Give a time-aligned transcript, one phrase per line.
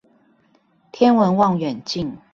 [0.91, 2.17] 天文望遠鏡